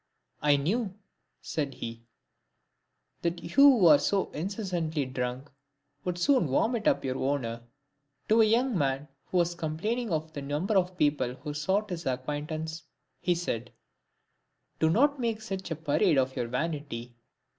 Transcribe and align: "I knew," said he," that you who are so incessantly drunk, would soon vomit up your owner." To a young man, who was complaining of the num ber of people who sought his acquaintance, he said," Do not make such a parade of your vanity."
"I 0.51 0.55
knew," 0.57 0.95
said 1.43 1.75
he," 1.75 2.07
that 3.21 3.43
you 3.43 3.49
who 3.51 3.85
are 3.85 3.99
so 3.99 4.31
incessantly 4.31 5.05
drunk, 5.05 5.51
would 6.03 6.17
soon 6.17 6.47
vomit 6.47 6.87
up 6.87 7.05
your 7.05 7.17
owner." 7.17 7.61
To 8.29 8.41
a 8.41 8.45
young 8.45 8.75
man, 8.75 9.09
who 9.27 9.37
was 9.37 9.53
complaining 9.53 10.11
of 10.11 10.33
the 10.33 10.41
num 10.41 10.65
ber 10.65 10.75
of 10.75 10.97
people 10.97 11.35
who 11.35 11.53
sought 11.53 11.91
his 11.91 12.07
acquaintance, 12.07 12.81
he 13.19 13.35
said," 13.35 13.73
Do 14.79 14.89
not 14.89 15.19
make 15.19 15.39
such 15.39 15.69
a 15.69 15.75
parade 15.75 16.17
of 16.17 16.35
your 16.35 16.47
vanity." 16.47 17.15